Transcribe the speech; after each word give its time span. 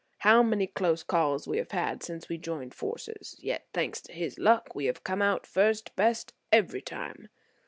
How 0.25 0.41
many 0.41 0.65
close 0.65 1.03
calls 1.03 1.47
we 1.47 1.59
have 1.59 1.69
had 1.69 2.01
since 2.01 2.27
we 2.27 2.39
joined 2.39 2.73
forces: 2.73 3.35
yet, 3.37 3.67
thanks 3.71 4.01
to 4.01 4.13
his 4.13 4.39
luck, 4.39 4.73
we 4.73 4.85
have 4.85 5.03
come 5.03 5.21
out 5.21 5.45
first 5.45 5.95
best 5.95 6.33
every 6.51 6.81
time. 6.81 7.29